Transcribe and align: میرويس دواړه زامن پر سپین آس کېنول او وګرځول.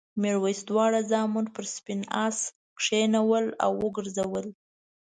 میرويس 0.21 0.59
دواړه 0.69 0.99
زامن 1.11 1.45
پر 1.55 1.65
سپین 1.75 2.01
آس 2.25 2.37
کېنول 2.83 3.45
او 3.63 3.71
وګرځول. 3.83 4.47